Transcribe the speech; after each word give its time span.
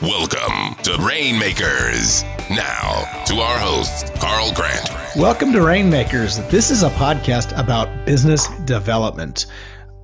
Welcome 0.00 0.76
to 0.84 0.96
Rainmakers. 1.04 2.22
Now, 2.48 3.24
to 3.26 3.40
our 3.40 3.58
host, 3.58 4.14
Carl 4.20 4.52
Grant. 4.52 4.88
Welcome 5.16 5.52
to 5.54 5.60
Rainmakers. 5.60 6.38
This 6.50 6.70
is 6.70 6.84
a 6.84 6.90
podcast 6.90 7.50
about 7.58 8.06
business 8.06 8.46
development. 8.64 9.46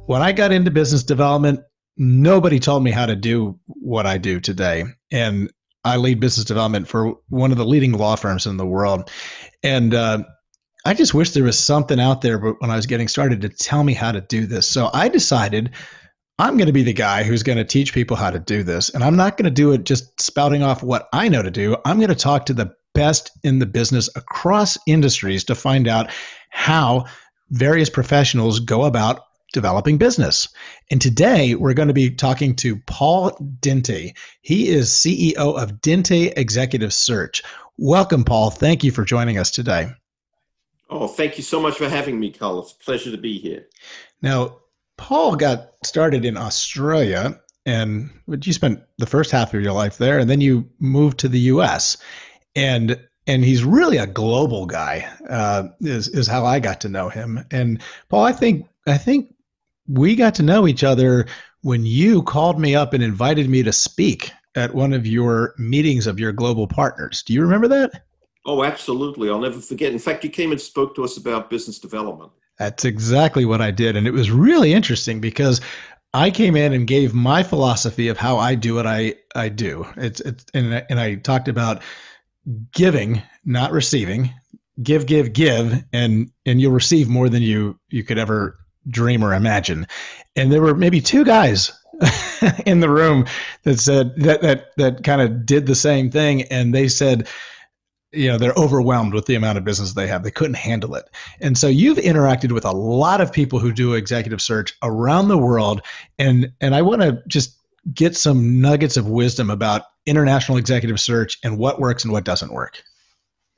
When 0.06 0.20
I 0.20 0.32
got 0.32 0.50
into 0.50 0.72
business 0.72 1.04
development, 1.04 1.60
nobody 1.96 2.58
told 2.58 2.82
me 2.82 2.90
how 2.90 3.06
to 3.06 3.14
do 3.14 3.56
what 3.66 4.04
I 4.04 4.18
do 4.18 4.40
today. 4.40 4.82
And 5.12 5.52
I 5.84 5.96
lead 5.96 6.18
business 6.18 6.44
development 6.44 6.88
for 6.88 7.14
one 7.28 7.52
of 7.52 7.56
the 7.56 7.64
leading 7.64 7.92
law 7.92 8.16
firms 8.16 8.46
in 8.46 8.56
the 8.56 8.66
world. 8.66 9.08
And 9.62 9.94
uh, 9.94 10.24
I 10.84 10.94
just 10.94 11.14
wish 11.14 11.30
there 11.30 11.44
was 11.44 11.56
something 11.56 12.00
out 12.00 12.20
there 12.20 12.40
when 12.40 12.68
I 12.68 12.74
was 12.74 12.86
getting 12.86 13.06
started 13.06 13.40
to 13.42 13.48
tell 13.48 13.84
me 13.84 13.94
how 13.94 14.10
to 14.10 14.22
do 14.22 14.44
this. 14.44 14.66
So 14.66 14.90
I 14.92 15.08
decided 15.08 15.70
I'm 16.38 16.56
going 16.56 16.66
to 16.66 16.72
be 16.72 16.82
the 16.82 16.92
guy 16.92 17.22
who's 17.22 17.44
going 17.44 17.58
to 17.58 17.64
teach 17.64 17.94
people 17.94 18.16
how 18.16 18.30
to 18.30 18.40
do 18.40 18.64
this. 18.64 18.88
And 18.88 19.04
I'm 19.04 19.16
not 19.16 19.36
going 19.36 19.44
to 19.44 19.50
do 19.50 19.72
it 19.72 19.84
just 19.84 20.20
spouting 20.20 20.62
off 20.62 20.82
what 20.82 21.08
I 21.12 21.28
know 21.28 21.42
to 21.42 21.50
do. 21.50 21.76
I'm 21.84 21.98
going 21.98 22.08
to 22.08 22.14
talk 22.16 22.44
to 22.46 22.54
the 22.54 22.74
best 22.92 23.30
in 23.44 23.60
the 23.60 23.66
business 23.66 24.08
across 24.16 24.76
industries 24.86 25.44
to 25.44 25.54
find 25.54 25.86
out 25.86 26.10
how 26.50 27.04
various 27.50 27.88
professionals 27.88 28.58
go 28.58 28.84
about 28.84 29.20
developing 29.52 29.96
business. 29.96 30.48
And 30.90 31.00
today 31.00 31.54
we're 31.54 31.74
going 31.74 31.88
to 31.88 31.94
be 31.94 32.10
talking 32.10 32.56
to 32.56 32.76
Paul 32.86 33.30
Dinte. 33.60 34.12
He 34.42 34.68
is 34.68 34.90
CEO 34.90 35.36
of 35.36 35.80
Dinte 35.80 36.32
Executive 36.36 36.92
Search. 36.92 37.42
Welcome, 37.78 38.24
Paul. 38.24 38.50
Thank 38.50 38.82
you 38.82 38.90
for 38.90 39.04
joining 39.04 39.38
us 39.38 39.52
today. 39.52 39.88
Oh, 40.90 41.06
thank 41.06 41.36
you 41.36 41.44
so 41.44 41.60
much 41.60 41.76
for 41.76 41.88
having 41.88 42.18
me, 42.18 42.32
Carl. 42.32 42.60
It's 42.60 42.72
a 42.72 42.76
pleasure 42.76 43.12
to 43.12 43.18
be 43.18 43.38
here. 43.38 43.66
Now, 44.20 44.58
Paul 44.96 45.36
got 45.36 45.72
started 45.84 46.24
in 46.24 46.36
Australia, 46.36 47.40
and 47.66 48.10
you 48.26 48.52
spent 48.52 48.82
the 48.98 49.06
first 49.06 49.30
half 49.30 49.54
of 49.54 49.62
your 49.62 49.72
life 49.72 49.98
there, 49.98 50.18
and 50.18 50.28
then 50.28 50.40
you 50.40 50.68
moved 50.78 51.18
to 51.20 51.28
the 51.28 51.40
U.S. 51.40 51.96
and 52.54 52.98
and 53.26 53.42
he's 53.42 53.64
really 53.64 53.96
a 53.96 54.06
global 54.06 54.66
guy. 54.66 55.08
Uh, 55.28 55.68
is 55.80 56.08
is 56.08 56.26
how 56.26 56.44
I 56.44 56.60
got 56.60 56.80
to 56.82 56.88
know 56.88 57.08
him. 57.08 57.44
And 57.50 57.82
Paul, 58.08 58.24
I 58.24 58.32
think 58.32 58.66
I 58.86 58.98
think 58.98 59.34
we 59.88 60.16
got 60.16 60.34
to 60.36 60.42
know 60.42 60.66
each 60.66 60.84
other 60.84 61.26
when 61.62 61.84
you 61.86 62.22
called 62.22 62.60
me 62.60 62.74
up 62.74 62.92
and 62.92 63.02
invited 63.02 63.48
me 63.48 63.62
to 63.62 63.72
speak 63.72 64.30
at 64.54 64.74
one 64.74 64.92
of 64.92 65.06
your 65.06 65.54
meetings 65.58 66.06
of 66.06 66.20
your 66.20 66.32
global 66.32 66.66
partners. 66.66 67.22
Do 67.22 67.32
you 67.32 67.42
remember 67.42 67.68
that? 67.68 68.04
Oh, 68.46 68.62
absolutely. 68.62 69.30
I'll 69.30 69.40
never 69.40 69.60
forget. 69.60 69.92
In 69.92 69.98
fact, 69.98 70.22
you 70.22 70.30
came 70.30 70.52
and 70.52 70.60
spoke 70.60 70.94
to 70.96 71.04
us 71.04 71.16
about 71.16 71.50
business 71.50 71.78
development. 71.78 72.30
That's 72.58 72.84
exactly 72.84 73.44
what 73.44 73.60
I 73.60 73.70
did. 73.70 73.96
And 73.96 74.06
it 74.06 74.12
was 74.12 74.30
really 74.30 74.72
interesting 74.72 75.20
because 75.20 75.60
I 76.12 76.30
came 76.30 76.54
in 76.54 76.72
and 76.72 76.86
gave 76.86 77.12
my 77.12 77.42
philosophy 77.42 78.08
of 78.08 78.16
how 78.16 78.38
I 78.38 78.54
do 78.54 78.74
what 78.74 78.86
I, 78.86 79.14
I 79.34 79.48
do. 79.48 79.86
It's, 79.96 80.20
it's 80.20 80.46
and, 80.54 80.84
and 80.88 81.00
I 81.00 81.16
talked 81.16 81.48
about 81.48 81.82
giving, 82.72 83.22
not 83.44 83.72
receiving. 83.72 84.32
Give, 84.82 85.06
give, 85.06 85.32
give, 85.32 85.84
and 85.92 86.30
and 86.46 86.60
you'll 86.60 86.72
receive 86.72 87.08
more 87.08 87.28
than 87.28 87.42
you 87.42 87.78
you 87.90 88.02
could 88.02 88.18
ever 88.18 88.58
dream 88.88 89.24
or 89.24 89.32
imagine. 89.32 89.86
And 90.34 90.50
there 90.50 90.60
were 90.60 90.74
maybe 90.74 91.00
two 91.00 91.24
guys 91.24 91.72
in 92.66 92.80
the 92.80 92.90
room 92.90 93.24
that 93.62 93.78
said 93.78 94.16
that 94.16 94.42
that 94.42 94.76
that 94.76 95.04
kind 95.04 95.20
of 95.20 95.46
did 95.46 95.66
the 95.66 95.76
same 95.76 96.10
thing, 96.10 96.42
and 96.42 96.74
they 96.74 96.88
said 96.88 97.28
you 98.14 98.28
know 98.28 98.38
they're 98.38 98.54
overwhelmed 98.56 99.14
with 99.14 99.26
the 99.26 99.34
amount 99.34 99.58
of 99.58 99.64
business 99.64 99.94
they 99.94 100.06
have. 100.06 100.22
They 100.22 100.30
couldn't 100.30 100.54
handle 100.54 100.94
it. 100.94 101.08
And 101.40 101.58
so 101.58 101.68
you've 101.68 101.98
interacted 101.98 102.52
with 102.52 102.64
a 102.64 102.72
lot 102.72 103.20
of 103.20 103.32
people 103.32 103.58
who 103.58 103.72
do 103.72 103.94
executive 103.94 104.40
search 104.40 104.74
around 104.82 105.28
the 105.28 105.38
world. 105.38 105.82
And 106.18 106.52
and 106.60 106.74
i 106.74 106.82
want 106.82 107.02
to 107.02 107.22
just 107.28 107.58
get 107.92 108.16
some 108.16 108.60
nuggets 108.60 108.96
of 108.96 109.08
wisdom 109.08 109.50
about 109.50 109.82
international 110.06 110.56
executive 110.58 110.98
search 110.98 111.38
and 111.44 111.58
what 111.58 111.80
works 111.80 112.04
and 112.04 112.12
what 112.12 112.24
doesn't 112.24 112.52
work. 112.52 112.82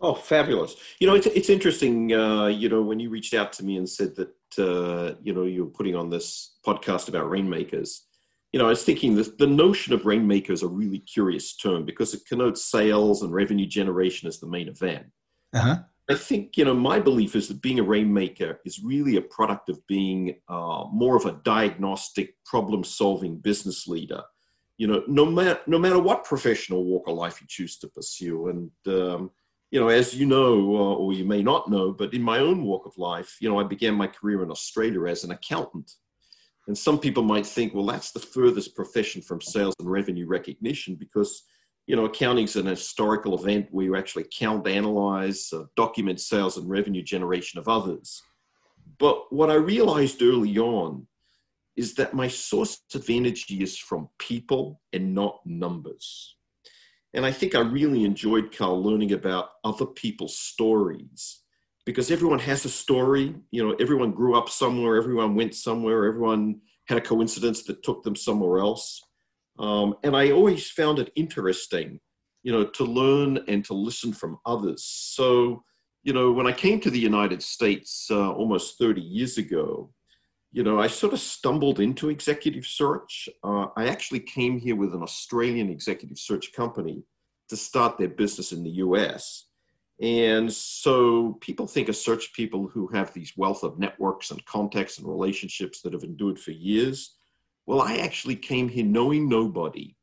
Oh 0.00 0.14
fabulous. 0.14 0.76
You 1.00 1.06
know 1.06 1.14
it's, 1.14 1.26
it's 1.26 1.50
interesting 1.50 2.12
uh, 2.12 2.46
you 2.46 2.68
know 2.68 2.82
when 2.82 3.00
you 3.00 3.10
reached 3.10 3.34
out 3.34 3.52
to 3.54 3.64
me 3.64 3.76
and 3.76 3.88
said 3.88 4.14
that 4.16 4.32
uh, 4.58 5.14
you 5.22 5.32
know 5.32 5.44
you're 5.44 5.66
putting 5.66 5.94
on 5.94 6.10
this 6.10 6.56
podcast 6.64 7.08
about 7.08 7.30
rainmakers 7.30 8.05
you 8.56 8.62
know, 8.62 8.68
I 8.68 8.70
was 8.70 8.84
thinking 8.84 9.16
that 9.16 9.36
the 9.36 9.46
notion 9.46 9.92
of 9.92 10.06
rainmaker 10.06 10.50
is 10.50 10.62
a 10.62 10.66
really 10.66 11.00
curious 11.00 11.54
term 11.54 11.84
because 11.84 12.14
it 12.14 12.22
connotes 12.26 12.64
sales 12.64 13.20
and 13.20 13.30
revenue 13.30 13.66
generation 13.66 14.28
as 14.28 14.40
the 14.40 14.46
main 14.46 14.66
event. 14.66 15.08
Uh-huh. 15.52 15.76
I 16.10 16.14
think, 16.14 16.56
you 16.56 16.64
know, 16.64 16.72
my 16.72 16.98
belief 16.98 17.36
is 17.36 17.48
that 17.48 17.60
being 17.60 17.80
a 17.80 17.82
rainmaker 17.82 18.58
is 18.64 18.82
really 18.82 19.16
a 19.16 19.20
product 19.20 19.68
of 19.68 19.86
being 19.86 20.36
uh, 20.48 20.84
more 20.90 21.16
of 21.16 21.26
a 21.26 21.38
diagnostic, 21.44 22.32
problem 22.46 22.82
solving 22.82 23.36
business 23.36 23.86
leader. 23.86 24.22
You 24.78 24.86
know, 24.86 25.02
no 25.06 25.26
matter, 25.26 25.60
no 25.66 25.78
matter 25.78 25.98
what 25.98 26.24
professional 26.24 26.82
walk 26.86 27.08
of 27.08 27.14
life 27.14 27.42
you 27.42 27.46
choose 27.50 27.76
to 27.80 27.88
pursue. 27.88 28.48
And, 28.48 28.70
um, 28.86 29.32
you 29.70 29.78
know, 29.78 29.88
as 29.88 30.14
you 30.14 30.24
know, 30.24 30.54
uh, 30.54 30.94
or 30.94 31.12
you 31.12 31.26
may 31.26 31.42
not 31.42 31.68
know, 31.68 31.92
but 31.92 32.14
in 32.14 32.22
my 32.22 32.38
own 32.38 32.62
walk 32.62 32.86
of 32.86 32.96
life, 32.96 33.36
you 33.38 33.50
know, 33.50 33.60
I 33.60 33.64
began 33.64 33.94
my 33.94 34.06
career 34.06 34.42
in 34.42 34.50
Australia 34.50 35.04
as 35.04 35.24
an 35.24 35.32
accountant. 35.32 35.92
And 36.66 36.76
some 36.76 36.98
people 36.98 37.22
might 37.22 37.46
think, 37.46 37.74
well, 37.74 37.86
that's 37.86 38.10
the 38.10 38.20
furthest 38.20 38.74
profession 38.74 39.22
from 39.22 39.40
sales 39.40 39.74
and 39.78 39.90
revenue 39.90 40.26
recognition 40.26 40.96
because, 40.96 41.44
you 41.86 41.94
know, 41.94 42.06
accounting 42.06 42.44
is 42.44 42.56
an 42.56 42.66
historical 42.66 43.38
event 43.38 43.68
where 43.70 43.84
you 43.84 43.96
actually 43.96 44.26
count, 44.32 44.66
analyze, 44.66 45.52
uh, 45.52 45.64
document 45.76 46.20
sales 46.20 46.56
and 46.56 46.68
revenue 46.68 47.02
generation 47.02 47.60
of 47.60 47.68
others. 47.68 48.20
But 48.98 49.32
what 49.32 49.50
I 49.50 49.54
realized 49.54 50.22
early 50.22 50.58
on 50.58 51.06
is 51.76 51.94
that 51.94 52.14
my 52.14 52.26
source 52.26 52.80
of 52.94 53.08
energy 53.10 53.62
is 53.62 53.76
from 53.76 54.08
people 54.18 54.80
and 54.92 55.14
not 55.14 55.40
numbers. 55.44 56.36
And 57.14 57.24
I 57.24 57.32
think 57.32 57.54
I 57.54 57.60
really 57.60 58.04
enjoyed, 58.04 58.56
Carl, 58.56 58.82
learning 58.82 59.12
about 59.12 59.50
other 59.62 59.86
people's 59.86 60.38
stories 60.38 61.42
because 61.86 62.10
everyone 62.10 62.40
has 62.40 62.64
a 62.64 62.68
story. 62.68 63.34
You 63.52 63.66
know, 63.66 63.76
everyone 63.80 64.10
grew 64.10 64.36
up 64.36 64.50
somewhere, 64.50 64.96
everyone 64.96 65.34
went 65.34 65.54
somewhere, 65.54 66.04
everyone 66.04 66.60
had 66.88 66.98
a 66.98 67.00
coincidence 67.00 67.62
that 67.62 67.82
took 67.82 68.02
them 68.02 68.16
somewhere 68.16 68.58
else. 68.58 69.00
Um, 69.58 69.94
and 70.02 70.14
I 70.14 70.32
always 70.32 70.68
found 70.68 70.98
it 70.98 71.12
interesting, 71.16 72.00
you 72.42 72.52
know, 72.52 72.64
to 72.64 72.84
learn 72.84 73.38
and 73.48 73.64
to 73.64 73.74
listen 73.74 74.12
from 74.12 74.38
others. 74.44 74.84
So, 74.84 75.62
you 76.02 76.12
know, 76.12 76.32
when 76.32 76.46
I 76.46 76.52
came 76.52 76.80
to 76.80 76.90
the 76.90 76.98
United 76.98 77.42
States 77.42 78.08
uh, 78.10 78.32
almost 78.32 78.78
30 78.78 79.00
years 79.00 79.38
ago, 79.38 79.90
you 80.52 80.62
know, 80.62 80.80
I 80.80 80.86
sort 80.86 81.12
of 81.12 81.20
stumbled 81.20 81.80
into 81.80 82.08
executive 82.08 82.66
search. 82.66 83.28
Uh, 83.42 83.66
I 83.76 83.88
actually 83.88 84.20
came 84.20 84.58
here 84.58 84.76
with 84.76 84.94
an 84.94 85.02
Australian 85.02 85.70
executive 85.70 86.18
search 86.18 86.52
company 86.52 87.02
to 87.48 87.56
start 87.56 87.98
their 87.98 88.08
business 88.08 88.52
in 88.52 88.64
the 88.64 88.70
US. 88.70 89.46
And 90.00 90.52
so 90.52 91.38
people 91.40 91.66
think 91.66 91.88
of 91.88 91.96
search 91.96 92.32
people 92.34 92.66
who 92.66 92.86
have 92.88 93.14
these 93.14 93.32
wealth 93.36 93.62
of 93.62 93.78
networks 93.78 94.30
and 94.30 94.44
contacts 94.44 94.98
and 94.98 95.06
relationships 95.06 95.80
that 95.82 95.94
have 95.94 96.04
endured 96.04 96.38
for 96.38 96.50
years. 96.50 97.16
Well, 97.64 97.80
I 97.80 97.96
actually 97.96 98.36
came 98.36 98.68
here 98.68 98.84
knowing 98.84 99.28
nobody, 99.28 99.96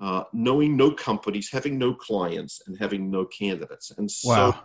uh, 0.00 0.24
knowing 0.32 0.76
no 0.76 0.90
companies, 0.90 1.50
having 1.52 1.78
no 1.78 1.94
clients, 1.94 2.62
and 2.66 2.76
having 2.78 3.10
no 3.10 3.24
candidates. 3.26 3.92
And 3.96 4.10
so, 4.10 4.28
wow. 4.28 4.62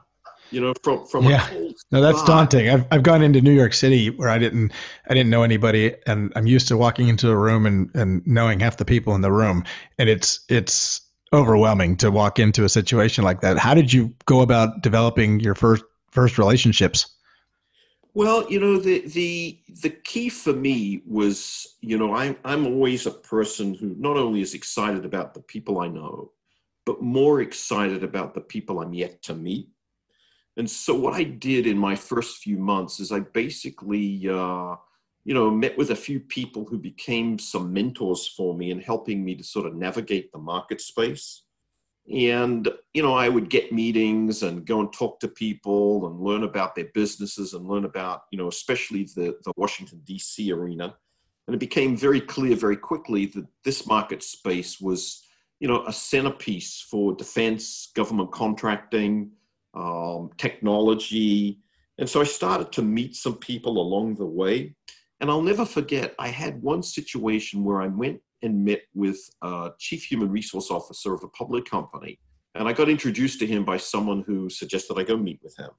you 0.49 0.59
know, 0.59 0.73
from 0.83 1.05
from 1.05 1.25
yeah, 1.25 1.47
no, 1.91 2.01
that's 2.01 2.23
daunting. 2.23 2.69
I've 2.69 2.85
I've 2.91 3.03
gone 3.03 3.21
into 3.21 3.41
New 3.41 3.53
York 3.53 3.73
City 3.73 4.09
where 4.09 4.29
I 4.29 4.39
didn't 4.39 4.73
I 5.07 5.13
didn't 5.13 5.29
know 5.29 5.43
anybody, 5.43 5.95
and 6.07 6.33
I'm 6.35 6.47
used 6.47 6.67
to 6.69 6.77
walking 6.77 7.07
into 7.09 7.29
a 7.29 7.37
room 7.37 7.67
and 7.67 7.91
and 7.95 8.25
knowing 8.25 8.59
half 8.59 8.77
the 8.77 8.85
people 8.85 9.13
in 9.13 9.21
the 9.21 9.31
room, 9.31 9.63
and 9.99 10.09
it's 10.09 10.43
it's 10.49 11.02
overwhelming 11.33 11.97
to 11.97 12.11
walk 12.11 12.39
into 12.39 12.63
a 12.63 12.69
situation 12.69 13.23
like 13.23 13.41
that. 13.41 13.57
How 13.57 13.73
did 13.73 13.91
you 13.91 14.13
go 14.25 14.41
about 14.41 14.81
developing 14.81 15.39
your 15.39 15.55
first 15.55 15.83
first 16.11 16.37
relationships? 16.37 17.13
Well, 18.13 18.49
you 18.49 18.59
know, 18.59 18.77
the 18.77 19.07
the 19.07 19.59
the 19.81 19.89
key 19.89 20.29
for 20.29 20.53
me 20.53 21.01
was, 21.05 21.75
you 21.81 21.97
know, 21.97 22.13
I'm 22.13 22.37
I'm 22.45 22.67
always 22.67 23.07
a 23.07 23.11
person 23.11 23.73
who 23.73 23.95
not 23.97 24.17
only 24.17 24.41
is 24.41 24.53
excited 24.53 25.03
about 25.03 25.33
the 25.33 25.41
people 25.41 25.79
I 25.79 25.87
know, 25.87 26.31
but 26.85 27.01
more 27.01 27.41
excited 27.41 28.03
about 28.03 28.35
the 28.35 28.41
people 28.41 28.79
I'm 28.79 28.93
yet 28.93 29.23
to 29.23 29.33
meet. 29.33 29.69
And 30.57 30.69
so, 30.69 30.93
what 30.93 31.15
I 31.15 31.23
did 31.23 31.65
in 31.65 31.77
my 31.77 31.95
first 31.95 32.37
few 32.37 32.57
months 32.57 32.99
is 32.99 33.11
I 33.11 33.21
basically 33.21 34.29
uh, 34.29 34.75
you 35.25 35.33
know, 35.33 35.49
met 35.49 35.77
with 35.77 35.91
a 35.91 35.95
few 35.95 36.19
people 36.19 36.65
who 36.65 36.77
became 36.77 37.39
some 37.39 37.71
mentors 37.71 38.27
for 38.27 38.55
me 38.55 38.71
in 38.71 38.79
helping 38.79 39.23
me 39.23 39.35
to 39.35 39.43
sort 39.43 39.65
of 39.65 39.75
navigate 39.75 40.31
the 40.31 40.37
market 40.37 40.81
space. 40.81 41.43
And, 42.13 42.67
you 42.93 43.01
know, 43.01 43.13
I 43.13 43.29
would 43.29 43.49
get 43.49 43.71
meetings 43.71 44.43
and 44.43 44.65
go 44.65 44.81
and 44.81 44.91
talk 44.91 45.21
to 45.21 45.29
people 45.29 46.05
and 46.05 46.19
learn 46.19 46.43
about 46.43 46.75
their 46.75 46.89
businesses 46.93 47.53
and 47.53 47.65
learn 47.65 47.85
about, 47.85 48.23
you 48.31 48.37
know, 48.37 48.49
especially 48.49 49.05
the, 49.15 49.37
the 49.45 49.53
Washington, 49.55 50.01
D.C. 50.03 50.51
arena. 50.51 50.95
And 51.47 51.55
it 51.55 51.59
became 51.59 51.95
very 51.95 52.19
clear 52.19 52.57
very 52.57 52.75
quickly 52.75 53.27
that 53.27 53.45
this 53.63 53.87
market 53.87 54.21
space 54.21 54.81
was, 54.81 55.23
you 55.61 55.69
know, 55.69 55.85
a 55.85 55.93
centerpiece 55.93 56.81
for 56.81 57.13
defense, 57.15 57.91
government 57.95 58.33
contracting, 58.33 59.31
um, 59.73 60.31
technology. 60.37 61.59
And 61.97 62.09
so 62.09 62.19
I 62.19 62.25
started 62.25 62.73
to 62.73 62.81
meet 62.81 63.15
some 63.15 63.37
people 63.37 63.79
along 63.81 64.15
the 64.15 64.25
way 64.25 64.75
and 65.23 65.31
I'll 65.31 65.41
never 65.41 65.65
forget, 65.65 66.13
I 66.19 66.27
had 66.27 66.61
one 66.61 66.83
situation 66.83 67.63
where 67.63 67.81
I 67.81 67.87
went 67.87 68.19
and 68.41 68.65
met 68.65 68.81
with 68.93 69.17
a 69.41 69.69
chief 69.79 70.03
human 70.03 70.29
resource 70.29 70.69
officer 70.69 71.13
of 71.13 71.23
a 71.23 71.29
public 71.29 71.63
company. 71.63 72.19
And 72.55 72.67
I 72.67 72.73
got 72.73 72.89
introduced 72.89 73.39
to 73.39 73.47
him 73.47 73.63
by 73.63 73.77
someone 73.77 74.25
who 74.27 74.49
suggested 74.49 74.99
I 74.99 75.03
go 75.03 75.15
meet 75.15 75.39
with 75.41 75.55
him. 75.55 75.69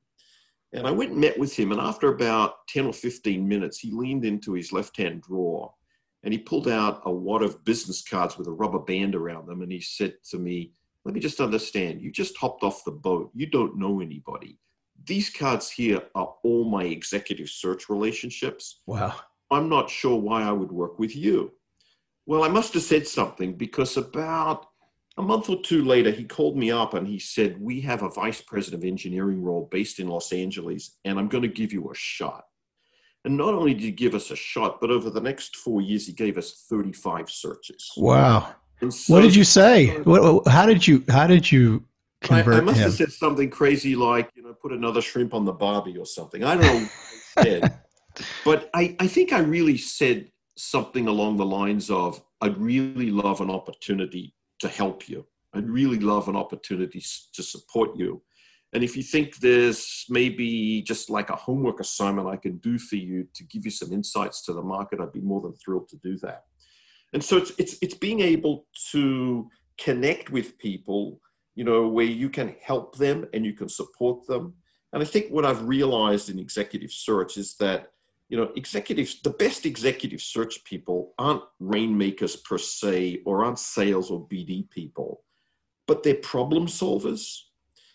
And 0.73 0.87
I 0.87 0.93
went 0.93 1.11
and 1.11 1.20
met 1.20 1.38
with 1.38 1.55
him. 1.55 1.73
And 1.73 1.81
after 1.82 2.08
about 2.08 2.67
10 2.69 2.87
or 2.87 2.94
15 2.94 3.46
minutes, 3.46 3.79
he 3.79 3.91
leaned 3.91 4.25
into 4.25 4.55
his 4.55 4.73
left 4.73 4.96
hand 4.96 5.20
drawer 5.20 5.75
and 6.23 6.32
he 6.32 6.38
pulled 6.38 6.69
out 6.69 7.02
a 7.05 7.12
wad 7.12 7.43
of 7.43 7.62
business 7.67 8.00
cards 8.00 8.38
with 8.38 8.47
a 8.47 8.50
rubber 8.50 8.79
band 8.79 9.14
around 9.14 9.47
them. 9.47 9.61
And 9.61 9.70
he 9.70 9.82
said 9.82 10.14
to 10.31 10.38
me, 10.38 10.73
Let 11.05 11.12
me 11.12 11.20
just 11.20 11.38
understand, 11.38 12.00
you 12.00 12.11
just 12.11 12.35
hopped 12.38 12.62
off 12.62 12.82
the 12.87 12.93
boat. 12.93 13.31
You 13.35 13.44
don't 13.44 13.76
know 13.76 14.00
anybody. 14.00 14.58
These 15.05 15.29
cards 15.29 15.70
here 15.70 16.00
are 16.14 16.35
all 16.43 16.64
my 16.64 16.85
executive 16.85 17.50
search 17.50 17.90
relationships. 17.90 18.81
Wow. 18.87 19.17
I'm 19.54 19.68
not 19.68 19.90
sure 19.90 20.16
why 20.20 20.42
I 20.42 20.52
would 20.52 20.72
work 20.72 20.98
with 20.98 21.14
you. 21.16 21.52
Well, 22.26 22.42
I 22.42 22.48
must 22.48 22.74
have 22.74 22.82
said 22.82 23.06
something 23.06 23.54
because 23.54 23.96
about 23.96 24.66
a 25.16 25.22
month 25.22 25.48
or 25.48 25.60
two 25.62 25.84
later, 25.84 26.10
he 26.10 26.24
called 26.24 26.56
me 26.56 26.70
up 26.70 26.94
and 26.94 27.06
he 27.06 27.18
said, 27.18 27.60
We 27.60 27.80
have 27.82 28.02
a 28.02 28.08
vice 28.08 28.40
president 28.40 28.82
of 28.82 28.88
engineering 28.88 29.42
role 29.42 29.68
based 29.70 30.00
in 30.00 30.08
Los 30.08 30.32
Angeles, 30.32 30.98
and 31.04 31.18
I'm 31.18 31.28
going 31.28 31.42
to 31.42 31.48
give 31.48 31.72
you 31.72 31.90
a 31.90 31.94
shot. 31.94 32.44
And 33.24 33.36
not 33.36 33.54
only 33.54 33.72
did 33.74 33.82
he 33.82 33.90
give 33.90 34.14
us 34.14 34.30
a 34.30 34.36
shot, 34.36 34.80
but 34.80 34.90
over 34.90 35.08
the 35.08 35.20
next 35.20 35.56
four 35.56 35.80
years, 35.80 36.06
he 36.06 36.12
gave 36.12 36.36
us 36.36 36.66
35 36.68 37.30
searches. 37.30 37.90
Wow. 37.96 38.54
So, 38.90 39.14
what 39.14 39.22
did 39.22 39.34
you 39.34 39.44
say? 39.44 39.98
What, 40.02 40.46
how 40.46 40.66
did 40.66 40.86
you, 40.86 41.02
how 41.08 41.26
did 41.26 41.50
you 41.50 41.84
convert 42.20 42.56
I, 42.56 42.58
I 42.58 42.60
must 42.60 42.78
him? 42.78 42.84
have 42.84 42.94
said 42.94 43.12
something 43.12 43.48
crazy 43.48 43.96
like, 43.96 44.30
you 44.34 44.42
know, 44.42 44.52
put 44.52 44.72
another 44.72 45.00
shrimp 45.00 45.32
on 45.32 45.44
the 45.44 45.52
barbie 45.52 45.96
or 45.96 46.04
something. 46.04 46.44
I 46.44 46.56
don't 46.56 46.66
know 46.66 46.74
what 46.74 46.90
I 47.38 47.42
said. 47.44 47.80
but 48.44 48.70
I, 48.75 48.96
I 49.00 49.06
think 49.06 49.32
I 49.32 49.40
really 49.40 49.76
said 49.76 50.31
something 50.56 51.08
along 51.08 51.37
the 51.37 51.46
lines 51.46 51.90
of, 51.90 52.22
I'd 52.40 52.58
really 52.58 53.11
love 53.11 53.40
an 53.40 53.50
opportunity 53.50 54.34
to 54.61 54.69
help 54.69 55.08
you. 55.08 55.26
I'd 55.55 55.69
really 55.69 55.99
love 55.99 56.28
an 56.28 56.37
opportunity 56.37 57.02
to 57.32 57.43
support 57.43 57.96
you. 57.96 58.22
And 58.72 58.82
if 58.82 58.96
you 58.96 59.05
think 59.05 59.37
there's 59.37 60.05
maybe 60.08 60.82
just 60.82 61.08
like 61.08 61.31
a 61.31 61.37
homework 61.37 61.78
assignment 61.78 62.28
I 62.28 62.37
can 62.37 62.56
do 62.58 62.76
for 62.76 62.96
you 62.96 63.26
to 63.34 63.44
give 63.44 63.64
you 63.64 63.70
some 63.70 63.93
insights 63.93 64.44
to 64.46 64.52
the 64.52 64.62
market, 64.62 65.00
I'd 65.00 65.12
be 65.12 65.20
more 65.20 65.40
than 65.40 65.55
thrilled 65.55 65.88
to 65.90 65.96
do 65.99 66.19
that. 66.19 66.43
And 67.12 67.22
so 67.22 67.37
it's 67.37 67.52
it's 67.56 67.76
it's 67.81 67.94
being 67.94 68.20
able 68.20 68.66
to 68.90 69.49
connect 69.78 70.31
with 70.31 70.58
people, 70.58 71.20
you 71.55 71.62
know, 71.62 71.87
where 71.87 72.05
you 72.05 72.28
can 72.28 72.56
help 72.61 72.96
them 72.96 73.26
and 73.32 73.46
you 73.46 73.52
can 73.52 73.69
support 73.69 74.26
them. 74.26 74.55
And 74.93 75.00
I 75.00 75.06
think 75.06 75.31
what 75.31 75.44
I've 75.44 75.62
realized 75.62 76.28
in 76.28 76.40
executive 76.40 76.90
search 76.90 77.37
is 77.37 77.55
that 77.61 77.93
you 78.29 78.37
know, 78.37 78.50
executives, 78.56 79.21
the 79.23 79.31
best 79.31 79.67
executive 79.67 80.21
search 80.21 80.65
people 80.65 81.15
aren't 81.19 81.43
rainmakers 81.61 82.37
per 82.37 82.59
se, 82.59 83.23
or 83.26 83.44
aren't 83.44 83.59
sales 83.59 84.11
or 84.11 84.26
BD 84.29 84.69
people, 84.71 85.23
but 85.87 86.03
they're 86.03 86.15
problem 86.15 86.67
solvers. 86.67 87.38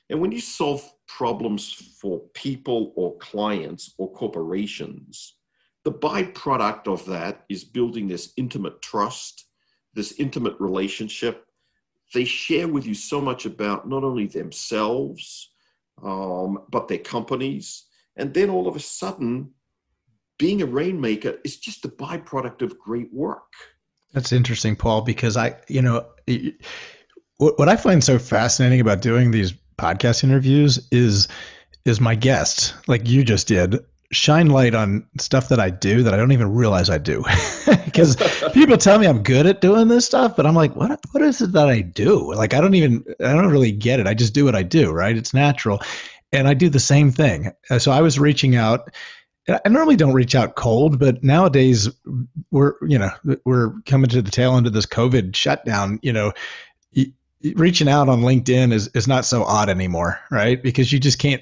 And 0.10 0.22
when 0.22 0.32
you 0.32 0.42
solve 0.42 0.88
problems 1.08 1.74
for 2.00 2.20
people 2.34 2.94
or 2.96 3.18
clients 3.18 3.94
or 3.98 4.12
corporations, 4.12 5.36
the 5.84 5.92
byproduct 5.92 6.88
of 6.88 7.06
that 7.06 7.46
is 7.50 7.64
building 7.64 8.08
this 8.08 8.34
intimate 8.38 8.82
trust, 8.82 9.46
this 9.94 10.14
intimate 10.14 10.56
relationship. 10.60 11.46
They 12.14 12.26
share 12.26 12.68
with 12.68 12.86
you 12.86 12.94
so 12.94 13.22
much 13.22 13.46
about 13.46 13.88
not 13.88 14.04
only 14.04 14.28
themselves, 14.28 15.52
um, 16.04 16.60
but 16.70 16.88
their 16.88 17.00
companies. 17.00 17.86
And 18.16 18.34
then 18.34 18.50
all 18.50 18.68
of 18.68 18.76
a 18.76 18.80
sudden, 18.80 19.52
being 20.40 20.64
a 20.64 20.66
rainmaker 20.66 21.38
is 21.44 21.58
just 21.58 21.86
a 21.86 21.90
byproduct 21.90 22.64
of 22.64 22.80
great 22.80 23.14
work. 23.14 23.54
That's 24.14 24.32
interesting, 24.32 24.76
Paul, 24.76 25.02
because 25.02 25.38
I, 25.38 25.56
you 25.68 25.84
know, 25.84 26.08
what 27.38 27.70
I 27.70 27.76
find 27.76 28.04
so 28.04 28.18
fascinating 28.18 28.80
about 28.80 29.02
doing 29.02 29.30
these 29.30 29.54
podcast 29.78 30.24
interviews 30.24 30.88
is 30.92 31.28
is 31.86 32.02
my 32.02 32.16
guest, 32.16 32.74
like 32.88 33.08
you 33.08 33.24
just 33.24 33.48
did, 33.48 33.80
shine 34.12 34.48
light 34.48 34.76
on 34.76 35.06
stuff 35.18 35.48
that 35.50 35.60
I 35.60 35.70
do 35.70 36.04
that 36.04 36.14
I 36.14 36.18
don't 36.18 36.34
even 36.34 36.54
realize 36.54 36.90
I 36.90 36.98
do. 36.98 37.24
because 37.86 38.16
people 38.54 38.78
tell 38.78 39.00
me 39.00 39.08
I'm 39.08 39.24
good 39.24 39.46
at 39.46 39.62
doing 39.62 39.88
this 39.88 40.06
stuff, 40.06 40.36
but 40.36 40.46
I'm 40.46 40.56
like, 40.56 40.76
what 40.76 41.00
what 41.12 41.24
is 41.24 41.42
it 41.42 41.52
that 41.52 41.70
I 41.70 41.82
do? 41.82 42.34
Like 42.34 42.54
I 42.54 42.62
don't 42.62 42.76
even 42.76 43.04
I 43.22 43.34
don't 43.34 43.52
really 43.52 43.72
get 43.72 44.00
it. 44.00 44.08
I 44.08 44.14
just 44.14 44.34
do 44.34 44.46
what 44.46 44.56
I 44.56 44.64
do, 44.64 44.92
right? 44.92 45.16
It's 45.16 45.34
natural. 45.34 45.82
And 46.32 46.48
I 46.48 46.54
do 46.54 46.70
the 46.70 46.80
same 46.80 47.12
thing. 47.12 47.52
Uh, 47.70 47.80
so 47.80 47.92
I 47.92 48.02
was 48.02 48.20
reaching 48.20 48.56
out 48.56 48.92
I 49.66 49.70
normally 49.70 49.96
don't 49.96 50.14
reach 50.14 50.36
out 50.36 50.56
cold, 50.56 51.00
but 51.00 51.24
nowadays 51.24 51.90
we're 52.52 52.74
you 52.82 53.00
know 53.00 53.10
we're 53.46 53.74
coming 53.86 54.10
to 54.10 54.22
the 54.22 54.32
tail 54.32 54.56
end 54.56 54.68
of 54.68 54.74
this 54.74 54.86
COVID 54.86 55.36
shutdown. 55.36 56.00
You 56.02 56.14
know, 56.14 56.34
reaching 57.56 57.88
out 57.88 58.10
on 58.10 58.22
LinkedIn 58.22 58.74
is 58.74 58.88
is 58.90 59.08
not 59.08 59.26
so 59.26 59.44
odd 59.44 59.70
anymore, 59.70 60.20
right? 60.32 60.62
Because 60.62 60.92
you 60.92 61.00
just 61.00 61.20
can't 61.20 61.42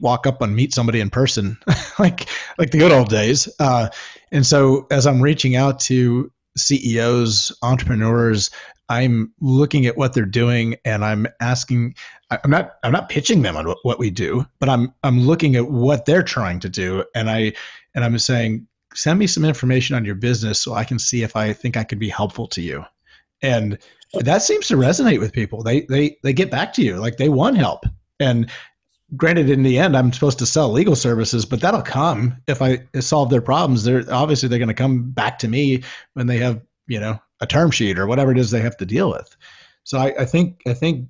walk 0.00 0.26
up 0.26 0.40
and 0.40 0.54
meet 0.54 0.72
somebody 0.72 1.00
in 1.00 1.10
person 1.10 1.58
like 1.98 2.28
like 2.58 2.70
the 2.70 2.78
good 2.78 2.92
old 2.92 3.08
days. 3.08 3.48
Uh, 3.58 3.88
and 4.32 4.46
so 4.46 4.86
as 4.90 5.06
I'm 5.06 5.20
reaching 5.20 5.56
out 5.56 5.80
to 5.80 6.30
CEOs, 6.58 7.56
entrepreneurs, 7.62 8.50
I'm 8.88 9.32
looking 9.40 9.86
at 9.86 9.96
what 9.96 10.14
they're 10.14 10.24
doing 10.24 10.76
and 10.84 11.04
I'm 11.04 11.26
asking 11.40 11.94
I'm 12.30 12.50
not 12.50 12.76
I'm 12.82 12.92
not 12.92 13.08
pitching 13.08 13.42
them 13.42 13.56
on 13.56 13.66
what 13.82 13.98
we 13.98 14.10
do, 14.10 14.46
but 14.60 14.68
I'm 14.68 14.92
I'm 15.02 15.20
looking 15.20 15.56
at 15.56 15.70
what 15.70 16.06
they're 16.06 16.22
trying 16.22 16.60
to 16.60 16.68
do 16.68 17.04
and 17.14 17.30
I 17.30 17.52
and 17.94 18.04
I'm 18.04 18.18
saying 18.18 18.66
send 18.94 19.18
me 19.18 19.26
some 19.26 19.44
information 19.44 19.94
on 19.94 20.04
your 20.04 20.14
business 20.14 20.60
so 20.60 20.74
I 20.74 20.84
can 20.84 20.98
see 20.98 21.22
if 21.22 21.36
I 21.36 21.52
think 21.52 21.76
I 21.76 21.84
could 21.84 21.98
be 21.98 22.08
helpful 22.08 22.46
to 22.48 22.62
you. 22.62 22.84
And 23.42 23.78
that 24.20 24.42
seems 24.42 24.66
to 24.68 24.76
resonate 24.76 25.20
with 25.20 25.32
people. 25.32 25.62
They 25.62 25.82
they 25.82 26.16
they 26.22 26.32
get 26.32 26.50
back 26.50 26.72
to 26.74 26.82
you 26.82 26.96
like 26.96 27.18
they 27.18 27.28
want 27.28 27.58
help. 27.58 27.84
And 28.20 28.50
granted 29.16 29.48
in 29.48 29.62
the 29.62 29.78
end 29.78 29.96
I'm 29.96 30.12
supposed 30.12 30.38
to 30.40 30.46
sell 30.46 30.70
legal 30.70 30.96
services, 30.96 31.44
but 31.44 31.60
that'll 31.60 31.82
come 31.82 32.36
if 32.46 32.60
I 32.60 32.86
solve 33.00 33.30
their 33.30 33.40
problems. 33.40 33.84
They're 33.84 34.04
obviously 34.12 34.48
they're 34.48 34.58
going 34.58 34.68
to 34.68 34.74
come 34.74 35.10
back 35.10 35.38
to 35.40 35.48
me 35.48 35.82
when 36.14 36.26
they 36.26 36.38
have, 36.38 36.60
you 36.86 37.00
know, 37.00 37.20
a 37.40 37.46
term 37.46 37.70
sheet 37.70 37.98
or 37.98 38.06
whatever 38.06 38.32
it 38.32 38.38
is 38.38 38.50
they 38.50 38.60
have 38.60 38.76
to 38.78 38.86
deal 38.86 39.10
with. 39.10 39.36
So 39.84 39.98
I, 39.98 40.14
I 40.20 40.24
think 40.24 40.62
I 40.66 40.74
think 40.74 41.08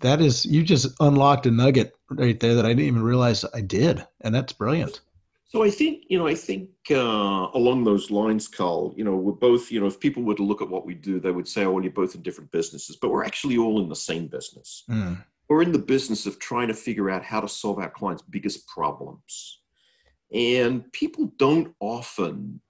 that 0.00 0.20
is 0.20 0.46
you 0.46 0.62
just 0.62 0.88
unlocked 1.00 1.46
a 1.46 1.50
nugget 1.50 1.94
right 2.10 2.38
there 2.40 2.54
that 2.54 2.64
I 2.64 2.68
didn't 2.68 2.86
even 2.86 3.02
realize 3.02 3.44
I 3.54 3.60
did, 3.60 4.06
and 4.22 4.34
that's 4.34 4.52
brilliant. 4.52 5.00
So 5.44 5.62
I 5.62 5.70
think 5.70 6.04
you 6.08 6.18
know 6.18 6.26
I 6.26 6.34
think 6.34 6.70
uh, 6.90 7.48
along 7.54 7.84
those 7.84 8.10
lines, 8.10 8.48
Carl. 8.48 8.94
You 8.96 9.04
know 9.04 9.16
we're 9.16 9.32
both 9.32 9.70
you 9.70 9.80
know 9.80 9.86
if 9.86 10.00
people 10.00 10.22
were 10.22 10.34
to 10.34 10.42
look 10.42 10.62
at 10.62 10.68
what 10.68 10.86
we 10.86 10.94
do, 10.94 11.20
they 11.20 11.30
would 11.30 11.48
say, 11.48 11.64
"Oh, 11.64 11.72
well, 11.72 11.82
you're 11.82 11.92
both 11.92 12.14
in 12.14 12.22
different 12.22 12.50
businesses," 12.50 12.96
but 12.96 13.10
we're 13.10 13.24
actually 13.24 13.58
all 13.58 13.80
in 13.82 13.88
the 13.88 13.96
same 13.96 14.26
business. 14.26 14.84
Mm. 14.88 15.22
We're 15.48 15.62
in 15.62 15.72
the 15.72 15.78
business 15.78 16.26
of 16.26 16.38
trying 16.38 16.68
to 16.68 16.74
figure 16.74 17.10
out 17.10 17.24
how 17.24 17.40
to 17.40 17.48
solve 17.48 17.78
our 17.78 17.90
clients' 17.90 18.22
biggest 18.22 18.66
problems, 18.68 19.60
and 20.32 20.90
people 20.92 21.32
don't 21.38 21.74
often 21.80 22.60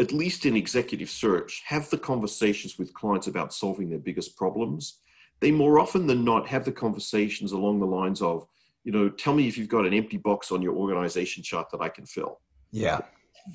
at 0.00 0.12
least 0.12 0.44
in 0.44 0.56
executive 0.56 1.08
search, 1.08 1.62
have 1.66 1.88
the 1.90 1.98
conversations 1.98 2.78
with 2.78 2.92
clients 2.94 3.26
about 3.26 3.54
solving 3.54 3.88
their 3.88 3.98
biggest 3.98 4.36
problems. 4.36 4.98
They 5.40 5.50
more 5.50 5.78
often 5.78 6.06
than 6.06 6.24
not 6.24 6.48
have 6.48 6.64
the 6.64 6.72
conversations 6.72 7.52
along 7.52 7.78
the 7.80 7.86
lines 7.86 8.20
of, 8.20 8.46
you 8.82 8.92
know, 8.92 9.08
tell 9.08 9.34
me 9.34 9.46
if 9.46 9.56
you've 9.56 9.68
got 9.68 9.86
an 9.86 9.94
empty 9.94 10.16
box 10.16 10.50
on 10.50 10.62
your 10.62 10.74
organization 10.74 11.42
chart 11.42 11.70
that 11.70 11.80
I 11.80 11.88
can 11.88 12.06
fill. 12.06 12.40
Yeah. 12.72 13.00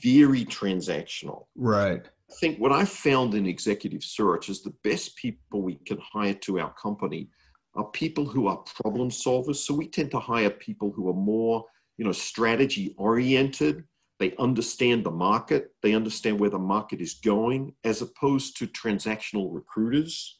Very 0.01 0.45
transactional. 0.45 1.45
Right. 1.55 2.05
I 2.05 2.33
think 2.39 2.59
what 2.59 2.71
I 2.71 2.85
found 2.85 3.33
in 3.33 3.45
executive 3.45 4.03
search 4.03 4.49
is 4.49 4.61
the 4.61 4.73
best 4.83 5.15
people 5.17 5.61
we 5.61 5.75
can 5.85 5.97
hire 5.97 6.35
to 6.35 6.59
our 6.59 6.73
company 6.73 7.29
are 7.75 7.85
people 7.91 8.25
who 8.25 8.47
are 8.47 8.63
problem 8.83 9.09
solvers. 9.09 9.57
So 9.57 9.73
we 9.73 9.87
tend 9.87 10.11
to 10.11 10.19
hire 10.19 10.49
people 10.49 10.91
who 10.91 11.09
are 11.09 11.13
more, 11.13 11.65
you 11.97 12.05
know, 12.05 12.11
strategy 12.11 12.95
oriented 12.97 13.83
they 14.19 14.35
understand 14.37 15.05
the 15.05 15.11
market, 15.11 15.71
they 15.81 15.93
understand 15.93 16.39
where 16.39 16.49
the 16.49 16.59
market 16.59 16.99
is 16.99 17.15
going, 17.15 17.73
as 17.85 18.01
opposed 18.01 18.57
to 18.57 18.67
transactional 18.67 19.47
recruiters. 19.51 20.37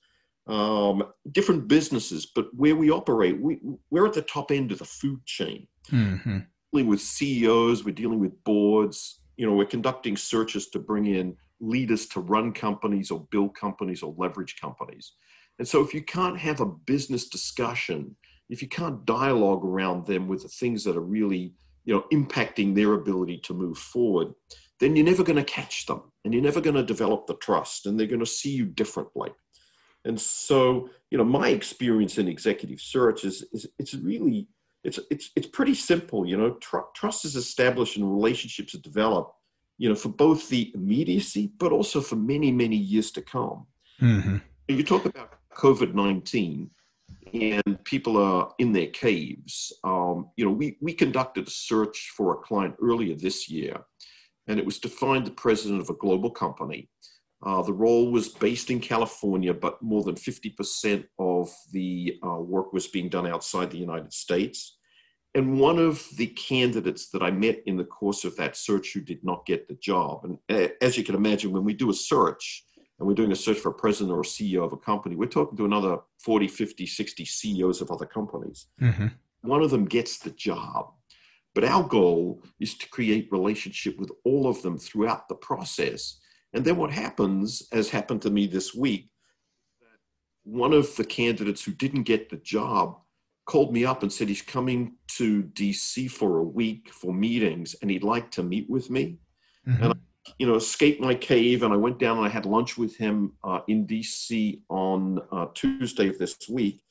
Um, 0.48 1.04
different 1.32 1.68
businesses, 1.68 2.26
but 2.26 2.48
where 2.56 2.76
we 2.76 2.90
operate, 2.90 3.40
we, 3.40 3.60
we're 3.92 4.08
at 4.08 4.14
the 4.14 4.24
top 4.24 4.52
end 4.52 4.72
of 4.72 4.80
the 4.80 4.86
food 4.86 5.24
chain. 5.26 5.68
Mm-hmm. 5.92 6.40
Dealing 6.74 6.88
with 6.88 7.02
CEOs, 7.02 7.86
we're 7.86 7.94
dealing 7.94 8.20
with 8.20 8.44
boards. 8.44 9.22
You 9.38 9.46
know, 9.46 9.54
we're 9.54 9.66
conducting 9.66 10.18
searches 10.18 10.70
to 10.72 10.80
bring 10.80 11.06
in 11.06 11.38
leaders 11.62 12.08
to 12.08 12.20
run 12.20 12.52
companies 12.52 13.12
or 13.12 13.28
build 13.32 13.56
companies 13.56 14.02
or 14.02 14.16
leverage 14.18 14.60
companies. 14.60 15.14
And 15.60 15.68
so, 15.68 15.82
if 15.82 15.94
you 15.94 16.02
can't 16.02 16.40
have 16.40 16.62
a 16.62 16.66
business 16.66 17.28
discussion, 17.28 18.16
if 18.50 18.62
you 18.62 18.68
can't 18.68 19.06
dialogue 19.06 19.64
around 19.64 20.08
them 20.08 20.28
with 20.28 20.42
the 20.42 20.50
things 20.50 20.84
that 20.86 20.98
are 20.98 21.02
really 21.02 21.54
you 21.86 21.94
know, 21.94 22.06
impacting 22.12 22.76
their 22.76 22.94
ability 22.94 23.40
to 23.40 23.54
move 23.54 23.78
forward, 23.78 24.34
then 24.80 24.96
you're 24.96 25.06
never 25.06 25.24
going 25.24 25.36
to 25.38 25.44
catch 25.44 25.86
them 25.86 26.02
and 26.24 26.34
you're 26.34 26.44
never 26.44 26.62
going 26.62 26.76
to 26.76 26.84
develop 26.84 27.26
the 27.26 27.36
trust 27.36 27.86
and 27.86 28.00
they're 28.00 28.08
going 28.08 28.20
to 28.20 28.26
see 28.26 28.52
you 28.52 28.66
differently. 28.66 29.32
And 30.06 30.20
so, 30.20 30.90
you 31.10 31.18
know, 31.18 31.24
my 31.24 31.50
experience 31.50 32.18
in 32.18 32.28
executive 32.28 32.80
search 32.80 33.26
is, 33.26 33.44
is 33.52 33.68
it's 33.78 33.94
really, 33.96 34.48
it's, 34.84 35.00
it's, 35.10 35.32
it's 35.36 35.48
pretty 35.48 35.74
simple. 35.74 36.26
You 36.26 36.38
know, 36.38 36.52
tr- 36.62 36.90
trust 36.96 37.26
is 37.26 37.36
established 37.36 37.98
and 37.98 38.10
relationships 38.10 38.76
are 38.76 38.82
developed 38.82 39.34
you 39.80 39.88
know, 39.88 39.96
for 39.96 40.10
both 40.10 40.50
the 40.50 40.72
immediacy, 40.76 41.52
but 41.58 41.72
also 41.72 42.02
for 42.02 42.18
many, 42.18 42.52
many 42.52 42.76
years 42.76 43.12
to 43.12 43.22
come. 43.22 43.66
Mm-hmm. 44.02 44.38
You 44.68 44.84
talk 44.84 45.06
about 45.06 45.39
COVID 45.56 45.94
19 45.94 46.70
and 47.34 47.84
people 47.84 48.18
are 48.18 48.52
in 48.60 48.72
their 48.74 48.88
caves. 48.88 49.72
Um, 49.84 50.30
you 50.36 50.46
know, 50.46 50.52
we, 50.52 50.78
we 50.82 50.94
conducted 50.94 51.48
a 51.48 51.52
search 51.52 52.12
for 52.16 52.34
a 52.34 52.38
client 52.38 52.76
earlier 52.82 53.16
this 53.16 53.50
year, 53.50 53.78
and 54.48 54.60
it 54.60 54.66
was 54.66 54.80
to 54.80 54.90
find 54.90 55.26
the 55.26 55.32
president 55.32 55.82
of 55.82 55.90
a 55.90 55.96
global 55.96 56.32
company. 56.32 56.90
Uh, 57.46 57.62
the 57.62 57.74
role 57.74 58.12
was 58.12 58.30
based 58.30 58.70
in 58.70 58.80
California, 58.80 59.54
but 59.54 59.82
more 59.82 60.04
than 60.04 60.16
50% 60.16 61.06
of 61.20 61.50
the 61.72 62.20
uh, 62.26 62.40
work 62.40 62.74
was 62.74 62.88
being 62.88 63.08
done 63.08 63.28
outside 63.28 63.72
the 63.72 63.78
United 63.78 64.12
States. 64.12 64.78
And 65.36 65.60
one 65.60 65.78
of 65.78 66.04
the 66.18 66.28
candidates 66.28 67.10
that 67.12 67.22
I 67.22 67.32
met 67.32 67.62
in 67.66 67.78
the 67.78 67.86
course 67.86 68.26
of 68.26 68.36
that 68.38 68.58
search 68.58 68.94
who 68.94 69.02
did 69.02 69.24
not 69.24 69.46
get 69.46 69.68
the 69.68 69.76
job, 69.76 70.26
and 70.26 70.74
as 70.82 70.98
you 70.98 71.04
can 71.04 71.16
imagine, 71.16 71.52
when 71.52 71.64
we 71.64 71.74
do 71.74 71.92
a 71.92 71.94
search, 71.94 72.66
and 73.00 73.08
we're 73.08 73.14
doing 73.14 73.32
a 73.32 73.36
search 73.36 73.58
for 73.58 73.70
a 73.70 73.74
president 73.74 74.12
or 74.12 74.22
a 74.22 74.24
CEO 74.24 74.64
of 74.64 74.74
a 74.74 74.78
company, 74.78 75.16
we're 75.16 75.26
talking 75.26 75.58
to 75.58 75.66
another 75.66 76.00
40, 76.20 76.48
50, 76.48 76.86
60 76.86 77.26
CEOs 77.26 77.82
of 77.82 77.92
other 77.92 78.06
companies. 78.06 78.68
Mm-hmm. 78.82 79.08
One 79.42 79.62
of 79.62 79.72
them 79.72 79.86
gets 79.86 80.20
the 80.20 80.32
job. 80.32 80.92
But 81.56 81.64
our 81.64 81.84
goal 81.84 82.44
is 82.60 82.78
to 82.78 82.90
create 82.90 83.32
relationship 83.32 83.98
with 83.98 84.12
all 84.24 84.48
of 84.48 84.62
them 84.62 84.78
throughout 84.78 85.28
the 85.28 85.36
process. 85.36 86.20
And 86.54 86.64
then 86.64 86.78
what 86.78 86.92
happens, 86.92 87.68
as 87.72 87.90
happened 87.90 88.22
to 88.24 88.30
me 88.30 88.48
this 88.48 88.76
week, 88.76 89.10
one 90.44 90.74
of 90.74 90.96
the 90.96 91.06
candidates 91.06 91.64
who 91.64 91.72
didn't 91.72 92.04
get 92.04 92.30
the 92.30 92.38
job 92.38 93.00
called 93.46 93.74
me 93.74 93.86
up 93.86 94.04
and 94.04 94.14
said 94.14 94.28
he's 94.28 94.42
coming 94.42 94.96
to 95.08 95.44
DC 95.44 96.10
for 96.12 96.38
a 96.38 96.44
week 96.44 96.90
for 96.92 97.14
meetings 97.14 97.76
and 97.82 97.90
he'd 97.90 98.04
like 98.04 98.30
to 98.32 98.44
meet 98.44 98.70
with 98.70 98.90
me. 98.90 99.18
Mm-hmm. 99.68 99.84
And 99.84 99.94
I 99.94 99.96
you 100.38 100.48
know, 100.48 100.56
escaped 100.56 101.02
my 101.02 101.16
cave 101.16 101.64
and 101.64 101.74
I 101.74 101.78
went 101.78 102.00
down 102.00 102.18
and 102.18 102.26
I 102.26 102.30
had 102.30 102.46
lunch 102.46 102.78
with 102.78 102.96
him 102.96 103.34
uh, 103.44 103.60
in 103.68 103.88
DC 103.88 104.62
on 104.70 105.20
uh, 105.32 105.48
Tuesday 105.54 106.10
of 106.10 106.18
this 106.18 106.38
week. 106.50 106.84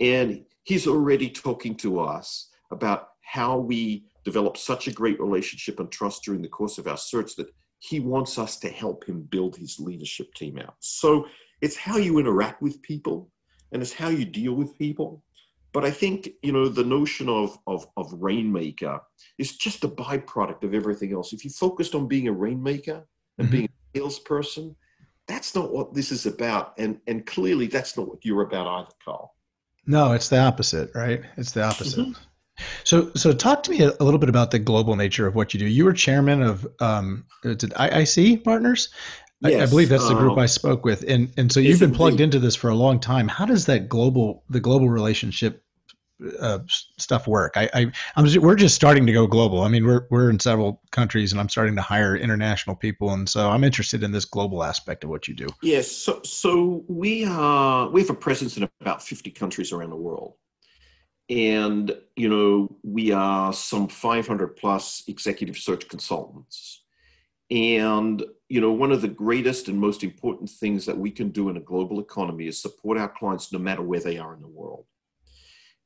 And 0.00 0.44
he's 0.64 0.86
already 0.86 1.28
talking 1.28 1.74
to 1.76 2.00
us 2.00 2.50
about 2.70 3.08
how 3.22 3.58
we 3.58 4.04
developed 4.24 4.58
such 4.58 4.88
a 4.88 4.92
great 4.92 5.20
relationship 5.20 5.80
and 5.80 5.90
trust 5.90 6.24
during 6.24 6.42
the 6.42 6.48
course 6.48 6.78
of 6.78 6.86
our 6.86 6.96
search 6.96 7.36
that 7.36 7.50
he 7.78 8.00
wants 8.00 8.38
us 8.38 8.58
to 8.58 8.68
help 8.68 9.04
him 9.04 9.22
build 9.22 9.56
his 9.56 9.78
leadership 9.78 10.32
team 10.34 10.58
out. 10.58 10.74
So 10.80 11.26
it's 11.60 11.76
how 11.76 11.96
you 11.96 12.18
interact 12.18 12.62
with 12.62 12.82
people 12.82 13.30
and 13.72 13.82
it's 13.82 13.92
how 13.92 14.08
you 14.08 14.24
deal 14.24 14.54
with 14.54 14.78
people 14.78 15.22
but 15.72 15.84
I 15.84 15.90
think 15.90 16.30
you 16.42 16.52
know 16.52 16.68
the 16.68 16.84
notion 16.84 17.28
of 17.28 17.58
of 17.66 17.86
of 17.96 18.12
rainmaker 18.12 19.00
is 19.38 19.56
just 19.56 19.84
a 19.84 19.88
byproduct 19.88 20.64
of 20.64 20.74
everything 20.74 21.12
else. 21.12 21.32
If 21.32 21.44
you 21.44 21.50
focused 21.50 21.94
on 21.94 22.08
being 22.08 22.28
a 22.28 22.32
rainmaker 22.32 23.06
and 23.38 23.48
mm-hmm. 23.48 23.56
being 23.56 23.68
a 23.94 23.98
salesperson, 23.98 24.76
that's 25.26 25.54
not 25.54 25.72
what 25.72 25.94
this 25.94 26.10
is 26.12 26.26
about, 26.26 26.74
and 26.78 27.00
and 27.06 27.26
clearly 27.26 27.66
that's 27.66 27.96
not 27.96 28.08
what 28.08 28.24
you're 28.24 28.42
about 28.42 28.66
either, 28.66 28.94
Carl. 29.04 29.34
No, 29.86 30.12
it's 30.12 30.28
the 30.28 30.38
opposite, 30.38 30.90
right? 30.94 31.22
It's 31.36 31.52
the 31.52 31.62
opposite. 31.62 32.00
Mm-hmm. 32.00 32.22
So, 32.84 33.10
so 33.14 33.32
talk 33.32 33.62
to 33.64 33.70
me 33.70 33.82
a, 33.82 33.92
little 34.02 34.18
bit 34.18 34.28
about 34.28 34.50
the 34.50 34.58
global 34.58 34.96
nature 34.96 35.26
of 35.26 35.34
what 35.34 35.54
you 35.54 35.60
do. 35.60 35.66
You 35.66 35.84
were 35.84 35.92
chairman 35.92 36.42
of 36.42 36.66
um, 36.80 37.24
IIC 37.44 38.42
Partners, 38.44 38.88
Yes, 39.40 39.60
I, 39.60 39.62
I, 39.62 39.66
believe 39.66 39.88
that's 39.88 40.08
the 40.08 40.14
group 40.14 40.32
um, 40.32 40.38
I 40.40 40.46
spoke 40.46 40.84
with, 40.84 41.04
and 41.06 41.32
and 41.36 41.52
so 41.52 41.60
you've 41.60 41.78
been 41.78 41.92
plugged 41.92 42.20
into 42.20 42.40
this 42.40 42.56
for 42.56 42.70
a 42.70 42.74
long 42.74 42.98
time. 42.98 43.28
How 43.28 43.46
does 43.46 43.66
that 43.66 43.88
global 43.88 44.42
the 44.50 44.58
global 44.58 44.90
relationship 44.90 45.62
uh, 46.40 46.58
stuff 46.66 47.28
work? 47.28 47.52
I, 47.54 47.70
I 47.72 47.92
I'm 48.16 48.24
just, 48.24 48.38
we're 48.38 48.56
just 48.56 48.74
starting 48.74 49.06
to 49.06 49.12
go 49.12 49.28
global. 49.28 49.60
I 49.60 49.68
mean, 49.68 49.86
we're 49.86 50.08
we're 50.10 50.28
in 50.28 50.40
several 50.40 50.82
countries, 50.90 51.30
and 51.30 51.40
I'm 51.40 51.48
starting 51.48 51.76
to 51.76 51.82
hire 51.82 52.16
international 52.16 52.74
people, 52.74 53.12
and 53.12 53.28
so 53.28 53.48
I'm 53.48 53.62
interested 53.62 54.02
in 54.02 54.10
this 54.10 54.24
global 54.24 54.64
aspect 54.64 55.04
of 55.04 55.10
what 55.10 55.28
you 55.28 55.34
do. 55.34 55.46
Yes, 55.62 55.88
so 55.88 56.20
so 56.24 56.84
we 56.88 57.24
are 57.24 57.88
we 57.90 58.00
have 58.00 58.10
a 58.10 58.14
presence 58.14 58.56
in 58.56 58.68
about 58.80 59.04
50 59.04 59.30
countries 59.30 59.70
around 59.70 59.90
the 59.90 59.96
world, 59.96 60.34
and 61.30 61.96
you 62.16 62.28
know 62.28 62.76
we 62.82 63.12
are 63.12 63.52
some 63.52 63.86
500 63.86 64.56
plus 64.56 65.04
executive 65.06 65.56
search 65.56 65.86
consultants 65.86 66.82
and 67.50 68.24
you 68.48 68.60
know, 68.60 68.72
one 68.72 68.92
of 68.92 69.02
the 69.02 69.08
greatest 69.08 69.68
and 69.68 69.78
most 69.78 70.02
important 70.02 70.48
things 70.48 70.86
that 70.86 70.96
we 70.96 71.10
can 71.10 71.28
do 71.30 71.50
in 71.50 71.56
a 71.56 71.60
global 71.60 72.00
economy 72.00 72.46
is 72.46 72.60
support 72.60 72.98
our 72.98 73.08
clients 73.08 73.52
no 73.52 73.58
matter 73.58 73.82
where 73.82 74.00
they 74.00 74.18
are 74.18 74.34
in 74.34 74.40
the 74.40 74.48
world. 74.48 74.86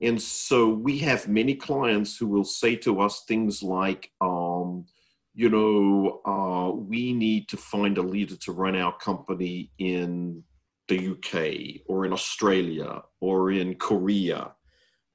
And 0.00 0.21
so 0.21 0.69
we 0.69 0.99
have 0.99 1.28
many 1.28 1.54
clients 1.54 2.16
who 2.16 2.26
will 2.26 2.45
say 2.45 2.76
to 2.76 3.00
us 3.00 3.25
things 3.26 3.62
like, 3.62 4.11
um, 4.21 4.87
you 5.35 5.49
know, 5.49 6.21
uh, 6.25 6.75
we 6.75 7.12
need 7.12 7.49
to 7.49 7.57
find 7.57 7.99
a 7.99 8.02
leader 8.02 8.37
to 8.37 8.52
run 8.52 8.76
our 8.76 8.97
company 8.99 9.71
in 9.78 10.42
the 10.88 11.11
UK 11.12 11.83
or 11.87 12.04
in 12.04 12.12
Australia 12.12 13.02
or 13.21 13.50
in 13.52 13.76
Korea 13.76 14.52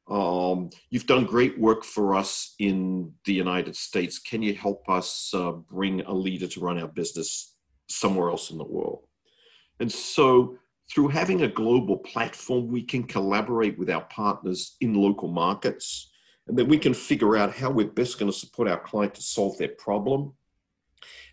um, 0.10 0.70
you've 0.90 1.06
done 1.06 1.26
great 1.26 1.60
work 1.60 1.84
for 1.84 2.16
us 2.16 2.56
in 2.60 3.12
the 3.26 3.34
United 3.34 3.76
States. 3.76 4.20
Can 4.20 4.42
you 4.42 4.54
help 4.54 4.88
us 4.90 5.32
uh, 5.34 5.52
bring 5.52 6.02
a 6.02 6.14
leader 6.14 6.48
to 6.48 6.60
run 6.62 6.80
our 6.80 6.88
business 6.88 7.56
somewhere 7.90 8.30
else 8.30 8.50
in 8.50 8.58
the 8.58 8.64
world? 8.64 9.06
And 9.80 9.92
so, 9.92 10.58
through 10.90 11.10
having 11.10 11.42
a 11.42 11.48
global 11.50 11.98
platform, 11.98 12.68
we 12.68 12.82
can 12.82 13.04
collaborate 13.04 13.78
with 13.78 13.90
our 13.90 14.06
partners 14.06 14.78
in 14.80 14.94
local 14.94 15.28
markets, 15.28 16.10
and 16.48 16.58
then 16.58 16.70
we 16.70 16.78
can 16.78 16.94
figure 16.94 17.36
out 17.36 17.54
how 17.54 17.70
we're 17.70 17.88
best 17.88 18.18
going 18.18 18.32
to 18.32 18.38
support 18.38 18.70
our 18.70 18.80
client 18.80 19.14
to 19.16 19.22
solve 19.22 19.58
their 19.58 19.76
problem, 19.78 20.34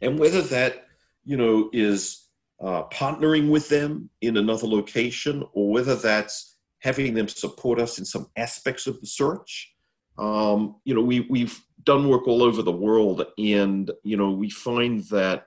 and 0.02 0.18
whether 0.18 0.42
that 0.42 0.86
you 1.24 1.36
know 1.36 1.70
is 1.72 2.24
uh, 2.60 2.82
partnering 2.92 3.50
with 3.50 3.68
them 3.68 4.10
in 4.20 4.36
another 4.36 4.66
location 4.66 5.44
or 5.52 5.70
whether 5.70 5.94
that's 5.94 6.53
having 6.84 7.14
them 7.14 7.26
support 7.26 7.80
us 7.80 7.98
in 7.98 8.04
some 8.04 8.26
aspects 8.36 8.86
of 8.86 9.00
the 9.00 9.06
search. 9.06 9.72
Um, 10.18 10.76
you 10.84 10.94
know, 10.94 11.00
we, 11.00 11.20
we've 11.30 11.58
done 11.82 12.08
work 12.08 12.28
all 12.28 12.42
over 12.42 12.60
the 12.62 12.70
world, 12.70 13.24
and 13.38 13.90
you 14.04 14.16
know, 14.18 14.30
we 14.30 14.50
find 14.50 15.02
that, 15.04 15.46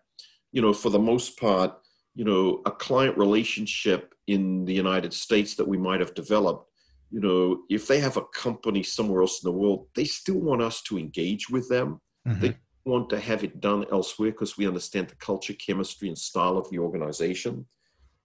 you 0.52 0.62
know, 0.62 0.74
for 0.74 0.90
the 0.90 1.00
most 1.00 1.40
part, 1.40 1.74
you 2.16 2.26
know, 2.26 2.62
a 2.66 2.72
client 2.72 3.16
relationship 3.18 4.16
in 4.26 4.66
the 4.66 4.74
United 4.74 5.14
States 5.14 5.56
that 5.56 5.68
we 5.68 5.78
might 5.78 6.00
have 6.00 6.16
developed, 6.16 6.70
you 7.12 7.22
know, 7.22 7.62
if 7.70 7.88
they 7.88 8.00
have 8.00 8.18
a 8.18 8.26
company 8.34 8.82
somewhere 8.82 9.22
else 9.22 9.42
in 9.44 9.48
the 9.48 9.58
world, 9.58 9.88
they 9.96 10.06
still 10.06 10.40
want 10.40 10.64
us 10.64 10.82
to 10.82 10.98
engage 10.98 11.50
with 11.50 11.70
them. 11.70 12.02
Mm-hmm. 12.28 12.42
They 12.42 12.58
want 12.84 13.10
to 13.12 13.20
have 13.20 13.44
it 13.44 13.62
done 13.62 13.86
elsewhere 13.92 14.32
because 14.32 14.58
we 14.58 14.68
understand 14.68 15.10
the 15.10 15.16
culture, 15.16 15.54
chemistry, 15.54 16.08
and 16.08 16.18
style 16.18 16.58
of 16.58 16.70
the 16.72 16.80
organization. 16.80 17.68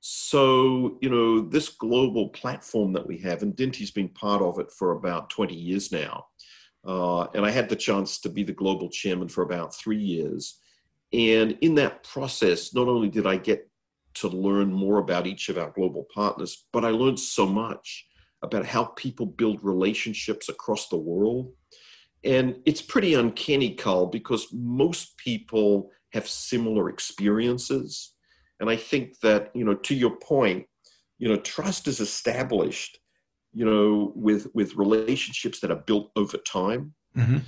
So, 0.04 0.98
you 1.00 1.08
know, 1.08 1.40
this 1.40 1.68
global 1.68 2.30
platform 2.30 2.92
that 2.94 3.06
we 3.06 3.18
have, 3.18 3.42
and 3.42 3.54
Dinte's 3.54 3.92
been 3.92 4.08
part 4.08 4.42
of 4.42 4.58
it 4.58 4.72
for 4.72 4.90
about 4.90 5.30
20 5.30 5.54
years 5.54 5.92
now. 5.92 6.26
Uh, 6.84 7.28
and 7.34 7.46
I 7.46 7.50
had 7.50 7.68
the 7.68 7.76
chance 7.76 8.18
to 8.22 8.28
be 8.28 8.42
the 8.42 8.52
global 8.52 8.88
chairman 8.88 9.28
for 9.28 9.42
about 9.42 9.76
three 9.76 10.02
years. 10.02 10.58
And 11.12 11.56
in 11.60 11.76
that 11.76 12.02
process, 12.02 12.74
not 12.74 12.88
only 12.88 13.10
did 13.10 13.28
I 13.28 13.36
get 13.36 13.70
to 14.14 14.28
learn 14.28 14.72
more 14.72 14.98
about 14.98 15.28
each 15.28 15.48
of 15.48 15.56
our 15.56 15.70
global 15.70 16.08
partners, 16.12 16.66
but 16.72 16.84
I 16.84 16.88
learned 16.88 17.20
so 17.20 17.46
much 17.46 18.04
about 18.42 18.66
how 18.66 18.86
people 18.86 19.26
build 19.26 19.62
relationships 19.62 20.48
across 20.48 20.88
the 20.88 20.96
world. 20.96 21.52
And 22.24 22.56
it's 22.66 22.82
pretty 22.82 23.14
uncanny, 23.14 23.76
Carl, 23.76 24.06
because 24.06 24.48
most 24.52 25.16
people 25.16 25.92
have 26.12 26.26
similar 26.26 26.88
experiences 26.88 28.11
and 28.62 28.70
I 28.70 28.76
think 28.76 29.18
that, 29.20 29.50
you 29.54 29.64
know, 29.64 29.74
to 29.74 29.94
your 29.94 30.16
point, 30.18 30.66
you 31.18 31.28
know, 31.28 31.36
trust 31.36 31.88
is 31.88 31.98
established, 31.98 32.96
you 33.52 33.64
know, 33.64 34.12
with 34.14 34.46
with 34.54 34.76
relationships 34.76 35.58
that 35.60 35.72
are 35.72 35.82
built 35.84 36.12
over 36.14 36.38
time. 36.38 36.94
Mm-hmm. 37.16 37.38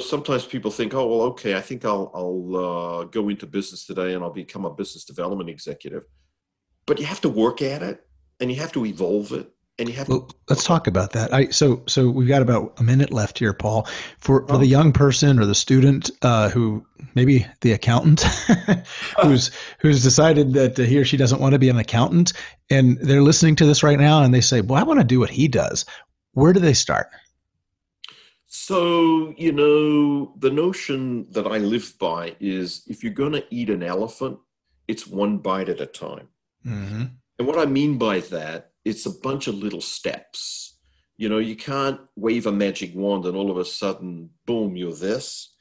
Sometimes 0.00 0.44
people 0.44 0.72
think, 0.72 0.92
oh 0.92 1.06
well, 1.06 1.20
okay, 1.28 1.54
I 1.54 1.60
think 1.60 1.84
I'll 1.84 2.10
I'll 2.12 2.56
uh, 2.56 3.04
go 3.04 3.28
into 3.28 3.46
business 3.46 3.86
today 3.86 4.14
and 4.14 4.24
I'll 4.24 4.32
become 4.32 4.64
a 4.64 4.74
business 4.74 5.04
development 5.04 5.48
executive. 5.48 6.02
But 6.86 6.98
you 6.98 7.06
have 7.06 7.20
to 7.20 7.28
work 7.28 7.62
at 7.62 7.80
it 7.84 8.00
and 8.40 8.50
you 8.50 8.58
have 8.58 8.72
to 8.72 8.84
evolve 8.84 9.30
it 9.30 9.48
and 9.78 9.88
you 9.88 9.94
have 9.94 10.08
well, 10.08 10.22
to- 10.22 10.34
let's 10.48 10.64
talk 10.64 10.86
about 10.86 11.12
that. 11.12 11.32
I 11.32 11.48
so 11.48 11.82
so 11.86 12.08
we've 12.08 12.28
got 12.28 12.42
about 12.42 12.74
a 12.78 12.82
minute 12.82 13.12
left 13.12 13.38
here 13.38 13.52
paul. 13.52 13.86
For 14.18 14.46
for 14.46 14.54
oh. 14.54 14.58
the 14.58 14.66
young 14.66 14.92
person 14.92 15.38
or 15.38 15.46
the 15.46 15.54
student 15.54 16.10
uh, 16.22 16.48
who 16.48 16.84
maybe 17.14 17.46
the 17.60 17.72
accountant 17.72 18.22
who's 19.22 19.50
who's 19.80 20.02
decided 20.02 20.52
that 20.54 20.76
he 20.78 20.98
or 20.98 21.04
she 21.04 21.16
doesn't 21.16 21.40
want 21.40 21.52
to 21.54 21.58
be 21.58 21.68
an 21.68 21.78
accountant 21.78 22.32
and 22.70 22.98
they're 22.98 23.22
listening 23.22 23.56
to 23.56 23.66
this 23.66 23.82
right 23.82 23.98
now 23.98 24.22
and 24.22 24.32
they 24.32 24.40
say 24.40 24.60
well 24.60 24.78
i 24.78 24.82
want 24.82 25.00
to 25.00 25.04
do 25.04 25.20
what 25.20 25.30
he 25.30 25.48
does. 25.48 25.84
Where 26.32 26.52
do 26.52 26.60
they 26.60 26.74
start? 26.74 27.08
So 28.46 29.34
you 29.36 29.52
know 29.52 30.34
the 30.38 30.50
notion 30.50 31.26
that 31.30 31.46
i 31.46 31.58
live 31.58 31.94
by 31.98 32.36
is 32.38 32.84
if 32.86 33.02
you're 33.02 33.12
going 33.12 33.32
to 33.32 33.44
eat 33.50 33.70
an 33.70 33.82
elephant 33.82 34.38
it's 34.86 35.06
one 35.06 35.38
bite 35.38 35.70
at 35.70 35.80
a 35.80 35.86
time. 35.86 36.28
Mm-hmm. 36.64 37.04
and 37.38 37.46
what 37.46 37.58
i 37.58 37.66
mean 37.66 37.98
by 37.98 38.20
that 38.20 38.70
it's 38.84 39.06
a 39.06 39.18
bunch 39.20 39.46
of 39.46 39.54
little 39.54 39.80
steps. 39.80 40.78
You 41.16 41.28
know, 41.28 41.38
you 41.38 41.56
can't 41.56 42.00
wave 42.16 42.46
a 42.46 42.52
magic 42.52 42.94
wand 42.94 43.24
and 43.24 43.36
all 43.36 43.50
of 43.50 43.58
a 43.58 43.64
sudden, 43.64 44.30
boom, 44.46 44.76
you're 44.76 44.94
this. 44.94 45.54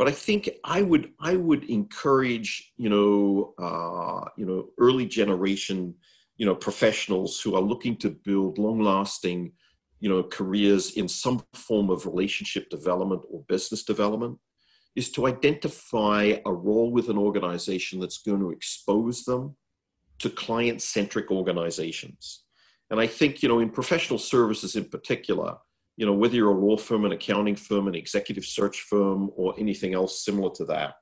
but 0.00 0.08
I 0.08 0.12
think 0.12 0.48
I 0.64 0.80
would 0.80 1.12
I 1.20 1.36
would 1.36 1.64
encourage 1.64 2.72
you 2.78 2.88
know 2.88 3.54
uh, 3.58 4.24
you 4.38 4.46
know 4.46 4.70
early 4.78 5.06
generation 5.06 5.94
you 6.38 6.46
know 6.46 6.54
professionals 6.54 7.38
who 7.38 7.54
are 7.54 7.60
looking 7.60 7.96
to 7.98 8.08
build 8.08 8.56
long 8.56 8.80
lasting 8.80 9.52
you 10.00 10.08
know 10.08 10.22
careers 10.22 10.92
in 10.96 11.06
some 11.06 11.44
form 11.52 11.90
of 11.90 12.06
relationship 12.06 12.70
development 12.70 13.22
or 13.30 13.44
business 13.46 13.82
development 13.84 14.38
is 14.96 15.12
to 15.12 15.26
identify 15.26 16.22
a 16.46 16.52
role 16.68 16.90
with 16.90 17.10
an 17.10 17.18
organization 17.18 18.00
that's 18.00 18.22
going 18.22 18.40
to 18.40 18.52
expose 18.52 19.24
them 19.24 19.54
to 20.18 20.30
client 20.30 20.80
centric 20.80 21.30
organizations 21.30 22.44
and 22.90 23.00
i 23.00 23.06
think 23.06 23.42
you 23.42 23.48
know 23.48 23.60
in 23.60 23.70
professional 23.70 24.18
services 24.18 24.76
in 24.76 24.84
particular 24.84 25.56
you 26.00 26.06
know, 26.06 26.14
whether 26.14 26.34
you're 26.34 26.50
a 26.50 26.58
law 26.58 26.78
firm, 26.78 27.04
an 27.04 27.12
accounting 27.12 27.54
firm, 27.54 27.86
an 27.86 27.94
executive 27.94 28.46
search 28.46 28.80
firm, 28.88 29.30
or 29.36 29.54
anything 29.58 29.92
else 29.92 30.24
similar 30.24 30.50
to 30.54 30.64
that, 30.64 30.94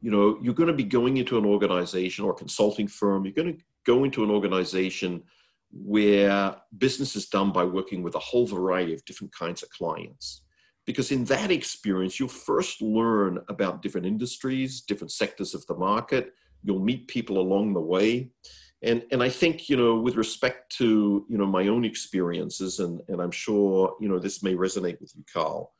you 0.00 0.12
know, 0.12 0.38
you're 0.40 0.54
going 0.54 0.68
to 0.68 0.72
be 0.72 0.84
going 0.84 1.16
into 1.16 1.38
an 1.38 1.44
organization 1.44 2.24
or 2.24 2.30
a 2.30 2.36
consulting 2.36 2.86
firm. 2.86 3.24
You're 3.24 3.34
going 3.34 3.56
to 3.58 3.64
go 3.84 4.04
into 4.04 4.22
an 4.22 4.30
organization 4.30 5.24
where 5.72 6.54
business 6.78 7.16
is 7.16 7.26
done 7.26 7.50
by 7.50 7.64
working 7.64 8.04
with 8.04 8.14
a 8.14 8.20
whole 8.20 8.46
variety 8.46 8.94
of 8.94 9.04
different 9.06 9.34
kinds 9.34 9.64
of 9.64 9.70
clients. 9.70 10.42
Because 10.86 11.10
in 11.10 11.24
that 11.24 11.50
experience, 11.50 12.20
you'll 12.20 12.28
first 12.28 12.80
learn 12.80 13.40
about 13.48 13.82
different 13.82 14.06
industries, 14.06 14.82
different 14.82 15.10
sectors 15.10 15.52
of 15.52 15.66
the 15.66 15.74
market. 15.74 16.32
You'll 16.62 16.78
meet 16.78 17.08
people 17.08 17.40
along 17.40 17.74
the 17.74 17.80
way 17.80 18.30
and 18.82 19.02
and 19.10 19.22
i 19.22 19.28
think 19.28 19.68
you 19.68 19.76
know 19.76 19.98
with 19.98 20.16
respect 20.16 20.70
to 20.76 21.24
you 21.28 21.36
know 21.36 21.46
my 21.46 21.68
own 21.68 21.84
experiences 21.84 22.78
and 22.78 23.00
and 23.08 23.20
i'm 23.20 23.30
sure 23.30 23.96
you 24.00 24.08
know 24.08 24.18
this 24.18 24.42
may 24.42 24.54
resonate 24.54 25.00
with 25.00 25.12
you 25.16 25.24
carl 25.32 25.72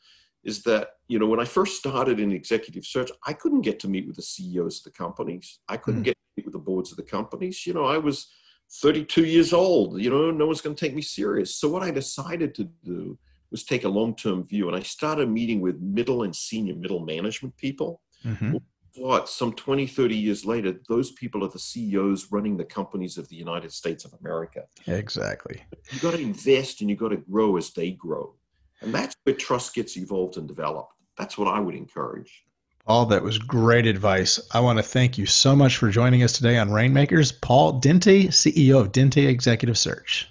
is 0.44 0.62
that 0.62 0.90
you 1.08 1.18
know 1.18 1.26
when 1.26 1.40
i 1.40 1.44
first 1.44 1.76
started 1.76 2.18
in 2.18 2.32
executive 2.32 2.84
search 2.84 3.10
i 3.26 3.32
couldn't 3.32 3.62
get 3.62 3.78
to 3.78 3.88
meet 3.88 4.06
with 4.06 4.16
the 4.16 4.22
ceos 4.22 4.78
of 4.78 4.84
the 4.84 4.90
companies. 4.90 5.60
I 5.68 5.76
couldn't 5.76 6.02
mm. 6.02 6.06
get 6.06 6.14
to 6.14 6.32
meet 6.36 6.46
with 6.46 6.52
the 6.52 6.58
boards 6.58 6.90
of 6.90 6.96
the 6.96 7.02
companies. 7.02 7.66
You 7.66 7.74
know 7.74 7.84
i 7.84 7.98
was 7.98 8.28
32 8.70 9.24
years 9.24 9.52
old 9.52 10.00
you 10.00 10.10
know 10.10 10.30
no 10.30 10.46
one's 10.46 10.60
going 10.60 10.76
to 10.76 10.84
take 10.86 10.94
me 10.94 11.02
serious. 11.02 11.54
So 11.54 11.68
what 11.68 11.82
i 11.82 11.90
decided 11.90 12.54
to 12.56 12.64
do 12.84 13.18
was 13.50 13.64
take 13.64 13.84
a 13.84 13.88
long-term 13.88 14.44
view 14.44 14.68
and 14.68 14.76
i 14.76 14.80
started 14.80 15.28
meeting 15.28 15.60
with 15.60 15.80
middle 15.80 16.24
and 16.24 16.34
senior 16.34 16.74
middle 16.74 17.00
management 17.00 17.56
people. 17.56 18.02
Mm-hmm 18.24 18.56
what, 18.98 19.28
some 19.28 19.52
20, 19.52 19.86
30 19.86 20.16
years 20.16 20.44
later, 20.44 20.74
those 20.88 21.12
people 21.12 21.44
are 21.44 21.48
the 21.48 21.58
CEOs 21.58 22.30
running 22.30 22.56
the 22.56 22.64
companies 22.64 23.16
of 23.16 23.28
the 23.28 23.36
United 23.36 23.72
States 23.72 24.04
of 24.04 24.14
America. 24.20 24.64
Exactly. 24.86 25.62
You've 25.90 26.02
got 26.02 26.12
to 26.12 26.20
invest 26.20 26.80
and 26.80 26.90
you've 26.90 26.98
got 26.98 27.10
to 27.10 27.16
grow 27.16 27.56
as 27.56 27.70
they 27.72 27.92
grow. 27.92 28.34
And 28.80 28.94
that's 28.94 29.14
where 29.24 29.34
trust 29.34 29.74
gets 29.74 29.96
evolved 29.96 30.36
and 30.36 30.46
developed. 30.46 30.92
That's 31.16 31.36
what 31.36 31.48
I 31.48 31.60
would 31.60 31.74
encourage. 31.74 32.44
Paul, 32.86 33.06
that 33.06 33.22
was 33.22 33.38
great 33.38 33.86
advice. 33.86 34.40
I 34.52 34.60
want 34.60 34.78
to 34.78 34.82
thank 34.82 35.18
you 35.18 35.26
so 35.26 35.54
much 35.54 35.76
for 35.76 35.90
joining 35.90 36.22
us 36.22 36.32
today 36.32 36.56
on 36.56 36.72
Rainmakers. 36.72 37.32
Paul 37.32 37.80
Dinte, 37.80 38.28
CEO 38.28 38.80
of 38.80 38.92
Dinte 38.92 39.28
Executive 39.28 39.76
Search. 39.76 40.28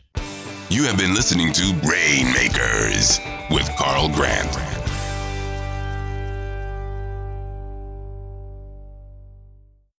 You 0.70 0.84
have 0.84 0.98
been 0.98 1.14
listening 1.14 1.54
to 1.54 1.64
Rainmakers 1.88 3.20
with 3.52 3.70
Carl 3.78 4.10
Grant. 4.10 4.77